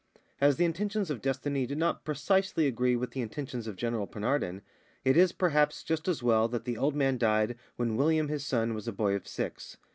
As 0.39 0.55
the 0.55 0.65
intentions 0.65 1.11
of 1.11 1.21
destiny 1.21 1.67
did 1.67 1.77
not 1.77 2.03
precisely 2.03 2.65
agree 2.65 2.95
with 2.95 3.11
the 3.11 3.21
intentions 3.21 3.67
of 3.67 3.75
General 3.75 4.07
Penarden, 4.07 4.63
it 5.05 5.15
is, 5.15 5.31
perhaps, 5.31 5.83
just 5.83 6.07
as 6.07 6.23
well 6.23 6.47
that 6.47 6.65
the 6.65 6.75
old 6.75 6.95
man 6.95 7.19
died 7.19 7.55
when 7.75 7.97
William, 7.97 8.27
his 8.27 8.43
son, 8.43 8.73
was 8.73 8.87
a 8.87 8.91
boy 8.93 9.13
of 9.13 9.27
six. 9.27 9.77